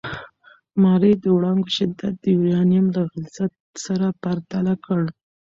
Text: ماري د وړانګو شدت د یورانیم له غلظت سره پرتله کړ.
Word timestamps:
ماري 0.83 1.13
د 1.23 1.25
وړانګو 1.35 1.73
شدت 1.77 2.13
د 2.21 2.25
یورانیم 2.35 2.85
له 2.95 3.01
غلظت 3.11 3.53
سره 3.85 4.07
پرتله 4.21 4.73
کړ. 4.85 5.01